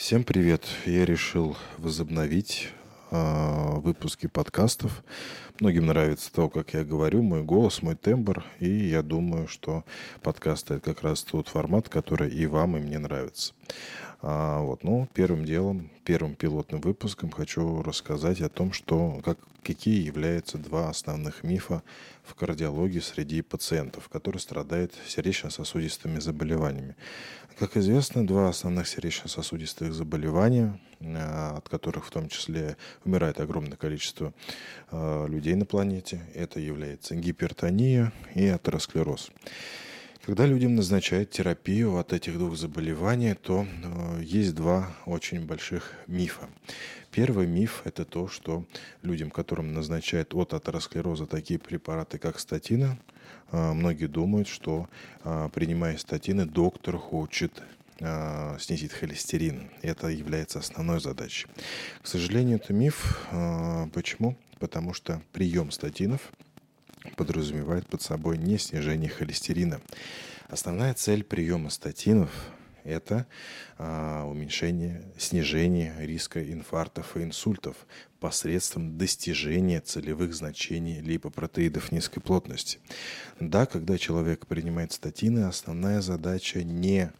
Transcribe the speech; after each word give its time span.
Всем 0.00 0.24
привет! 0.24 0.64
Я 0.86 1.04
решил 1.04 1.58
возобновить 1.76 2.70
э, 3.10 3.80
выпуски 3.80 4.28
подкастов. 4.28 5.04
Многим 5.60 5.84
нравится 5.84 6.32
то, 6.32 6.48
как 6.48 6.72
я 6.72 6.84
говорю, 6.84 7.20
мой 7.22 7.42
голос, 7.42 7.82
мой 7.82 7.96
тембр, 7.96 8.42
и 8.60 8.70
я 8.70 9.02
думаю, 9.02 9.46
что 9.46 9.84
подкасты 10.22 10.76
это 10.76 10.94
как 10.94 11.02
раз 11.02 11.22
тот 11.22 11.48
формат, 11.48 11.90
который 11.90 12.30
и 12.30 12.46
вам, 12.46 12.78
и 12.78 12.80
мне 12.80 12.98
нравится. 12.98 13.52
А, 14.22 14.60
вот, 14.60 14.84
ну, 14.84 15.08
первым 15.14 15.44
делом, 15.44 15.90
первым 16.04 16.34
пилотным 16.34 16.80
выпуском 16.80 17.30
хочу 17.30 17.82
рассказать 17.82 18.40
о 18.42 18.50
том, 18.50 18.72
что, 18.72 19.20
как, 19.24 19.38
какие 19.62 20.04
являются 20.04 20.58
два 20.58 20.90
основных 20.90 21.42
мифа 21.42 21.82
в 22.22 22.34
кардиологии 22.34 23.00
среди 23.00 23.40
пациентов, 23.40 24.08
которые 24.08 24.40
страдают 24.40 24.92
сердечно-сосудистыми 25.06 26.18
заболеваниями. 26.18 26.96
Как 27.58 27.76
известно, 27.76 28.26
два 28.26 28.48
основных 28.48 28.88
сердечно-сосудистых 28.88 29.94
заболевания, 29.94 30.78
а, 31.00 31.56
от 31.56 31.68
которых 31.70 32.06
в 32.06 32.10
том 32.10 32.28
числе 32.28 32.76
умирает 33.06 33.40
огромное 33.40 33.78
количество 33.78 34.34
а, 34.90 35.26
людей 35.26 35.54
на 35.54 35.64
планете, 35.64 36.20
это 36.34 36.60
является 36.60 37.14
гипертония 37.14 38.12
и 38.34 38.46
атеросклероз. 38.46 39.30
Когда 40.22 40.44
людям 40.44 40.74
назначают 40.74 41.30
терапию 41.30 41.96
от 41.96 42.12
этих 42.12 42.36
двух 42.36 42.54
заболеваний, 42.54 43.32
то 43.32 43.66
э, 43.66 44.20
есть 44.22 44.54
два 44.54 44.94
очень 45.06 45.46
больших 45.46 45.94
мифа. 46.06 46.50
Первый 47.10 47.46
миф– 47.46 47.80
это 47.84 48.04
то, 48.04 48.28
что 48.28 48.66
людям, 49.02 49.30
которым 49.30 49.72
назначают 49.72 50.34
от 50.34 50.52
атеросклероза 50.52 51.26
такие 51.26 51.58
препараты, 51.58 52.18
как 52.18 52.38
статины, 52.38 52.98
э, 53.50 53.72
многие 53.72 54.06
думают, 54.06 54.46
что 54.46 54.90
э, 55.24 55.48
принимая 55.54 55.96
статины, 55.96 56.44
доктор 56.44 56.96
хочет 56.98 57.62
снизить 58.58 58.92
холестерин. 58.92 59.68
Это 59.82 60.08
является 60.08 60.60
основной 60.60 61.00
задачей. 61.00 61.48
К 62.00 62.06
сожалению, 62.06 62.56
это 62.56 62.72
миф. 62.72 63.28
Почему? 63.92 64.38
Потому 64.58 64.94
что 64.94 65.20
прием 65.34 65.70
статинов– 65.70 66.32
подразумевает 67.16 67.86
под 67.86 68.02
собой 68.02 68.38
не 68.38 68.58
снижение 68.58 69.10
холестерина. 69.10 69.80
Основная 70.48 70.94
цель 70.94 71.22
приема 71.22 71.70
статинов– 71.70 72.30
это 72.84 73.26
а, 73.78 74.24
уменьшение, 74.24 75.02
снижение 75.18 75.94
риска 76.00 76.42
инфарктов 76.42 77.16
и 77.16 77.22
инсультов 77.22 77.76
посредством 78.18 78.98
достижения 78.98 79.80
целевых 79.80 80.34
значений 80.34 81.00
липопротеидов 81.00 81.92
низкой 81.92 82.20
плотности. 82.20 82.78
Да, 83.38 83.66
когда 83.66 83.96
человек 83.98 84.46
принимает 84.46 84.92
статины, 84.92 85.44
основная 85.44 86.00
задача 86.00 86.62
не 86.62 87.12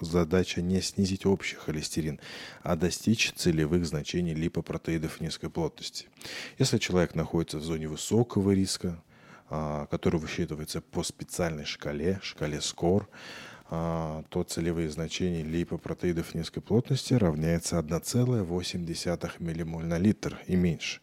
задача 0.00 0.62
не 0.62 0.80
снизить 0.80 1.26
общий 1.26 1.56
холестерин, 1.56 2.20
а 2.62 2.76
достичь 2.76 3.32
целевых 3.32 3.84
значений 3.84 4.34
липопротеидов 4.34 5.20
низкой 5.20 5.50
плотности. 5.50 6.06
Если 6.58 6.78
человек 6.78 7.14
находится 7.14 7.58
в 7.58 7.64
зоне 7.64 7.88
высокого 7.88 8.52
риска, 8.52 9.02
который 9.48 10.20
высчитывается 10.20 10.80
по 10.80 11.02
специальной 11.02 11.64
шкале, 11.64 12.18
шкале 12.22 12.58
SCORE, 12.58 13.06
а, 13.70 14.24
то 14.30 14.44
целевые 14.44 14.88
значения 14.88 15.42
липопротеидов 15.42 16.34
низкой 16.34 16.62
плотности 16.62 17.12
равняется 17.12 17.78
1,8 17.78 19.64
ммоль 19.64 19.84
на 19.84 19.98
литр 19.98 20.38
и 20.46 20.56
меньше. 20.56 21.00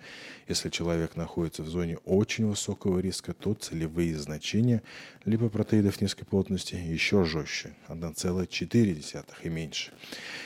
Если 0.47 0.69
человек 0.71 1.15
находится 1.15 1.61
в 1.61 1.67
зоне 1.67 1.97
очень 2.05 2.47
высокого 2.47 2.97
риска, 2.97 3.33
то 3.33 3.53
целевые 3.53 4.17
значения 4.17 4.81
липопротеидов 5.25 6.01
низкой 6.01 6.25
плотности 6.25 6.73
еще 6.73 7.23
жестче, 7.23 7.75
1,4 7.87 9.25
и 9.43 9.49
меньше. 9.49 9.91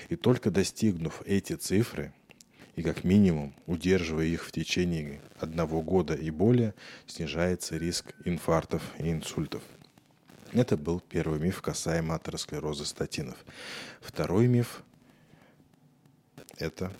И 0.09 0.17
только 0.17 0.51
достигнув 0.51 1.21
эти 1.25 1.53
цифры, 1.53 2.11
и 2.79 2.81
как 2.81 3.03
минимум, 3.03 3.53
удерживая 3.67 4.27
их 4.27 4.45
в 4.45 4.53
течение 4.53 5.19
одного 5.37 5.81
года 5.81 6.13
и 6.13 6.29
более, 6.29 6.73
снижается 7.07 7.75
риск 7.75 8.13
инфарктов 8.23 8.81
и 8.99 9.11
инсультов. 9.11 9.61
Это 10.53 10.77
был 10.77 11.01
первый 11.01 11.41
миф 11.41 11.61
касаемо 11.61 12.15
атеросклероза 12.15 12.85
статинов. 12.85 13.35
Второй 13.99 14.47
миф– 14.47 14.83
это 16.57 16.93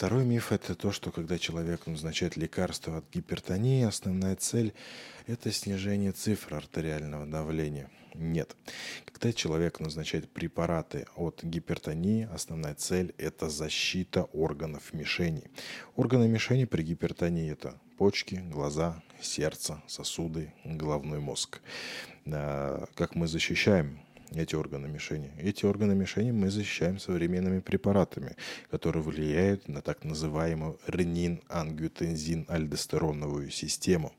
Второй 0.00 0.24
миф– 0.24 0.50
это 0.50 0.74
то, 0.74 0.92
что 0.92 1.10
когда 1.10 1.38
человек 1.38 1.86
назначает 1.86 2.34
лекарство 2.34 2.96
от 2.96 3.04
гипертонии, 3.12 3.84
основная 3.84 4.34
цель– 4.34 4.72
это 5.26 5.52
снижение 5.52 6.12
цифр 6.12 6.54
артериального 6.54 7.26
давления. 7.26 7.90
Нет. 8.14 8.56
Когда 9.04 9.34
человек 9.34 9.78
назначает 9.78 10.30
препараты 10.30 11.06
от 11.16 11.44
гипертонии, 11.44 12.26
основная 12.32 12.74
цель– 12.76 13.12
это 13.18 13.50
защита 13.50 14.22
органов 14.32 14.94
мишени. 14.94 15.50
Органы 15.96 16.28
мишени 16.28 16.64
при 16.64 16.82
гипертонии– 16.82 17.50
это 17.52 17.78
почки, 17.98 18.36
глаза, 18.36 19.02
сердце, 19.20 19.82
сосуды, 19.86 20.54
головной 20.64 21.20
мозг. 21.20 21.60
А, 22.24 22.86
как 22.94 23.16
мы 23.16 23.28
защищаем 23.28 24.00
эти 24.34 24.54
органы 24.54 24.88
мишени. 24.88 25.32
Эти 25.38 25.66
органы 25.66 25.94
мишени 25.94 26.30
мы 26.30 26.50
защищаем 26.50 26.98
современными 26.98 27.60
препаратами, 27.60 28.36
которые 28.70 29.02
влияют 29.02 29.68
на 29.68 29.82
так 29.82 30.04
называемую 30.04 30.78
ренин-ангиотензин-альдостероновую 30.86 33.50
систему. 33.50 34.12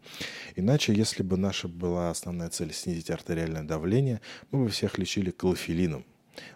Иначе, 0.55 0.93
если 0.93 1.23
бы 1.23 1.37
наша 1.37 1.67
была 1.67 2.09
основная 2.09 2.49
цель 2.49 2.73
снизить 2.73 3.09
артериальное 3.09 3.63
давление, 3.63 4.21
мы 4.51 4.65
бы 4.65 4.69
всех 4.69 4.97
лечили 4.97 5.31
клофелином. 5.31 6.05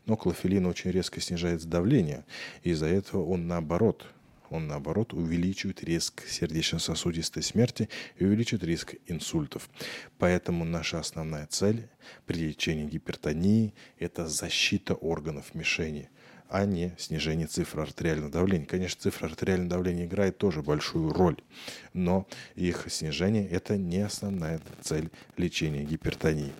Но 0.05 0.15
клофелин 0.15 0.65
очень 0.65 0.91
резко 0.91 1.19
снижает 1.19 1.65
давление, 1.65 2.23
и 2.63 2.71
из-за 2.71 2.87
этого 2.87 3.25
он 3.25 3.47
наоборот 3.47 4.05
он, 4.55 4.67
наоборот, 4.67 5.13
увеличивает 5.13 5.83
риск 5.83 6.23
сердечно-сосудистой 6.27 7.43
смерти 7.43 7.89
и 8.17 8.25
увеличивает 8.25 8.63
риск 8.63 8.95
инсультов. 9.07 9.69
Поэтому 10.17 10.65
наша 10.65 10.99
основная 10.99 11.45
цель 11.47 11.87
при 12.25 12.47
лечении 12.47 12.85
гипертонии– 12.85 13.73
это 13.99 14.27
защита 14.27 14.93
органов 14.95 15.53
мишени 15.53 16.09
а 16.47 16.65
не 16.65 16.93
снижение 16.97 17.47
цифр 17.47 17.79
артериального 17.79 18.31
давления. 18.31 18.67
Конечно, 18.67 19.01
цифра 19.01 19.25
артериального 19.25 19.71
давления 19.71 20.05
играет 20.05 20.37
тоже 20.37 20.61
большую 20.61 21.11
роль, 21.11 21.37
но 21.93 22.27
их 22.55 22.85
снижение– 22.89 23.47
это 23.49 23.77
не 23.77 24.01
основная 24.01 24.61
цель 24.81 25.09
лечения 25.37 25.83
гипертонии. 25.83 26.53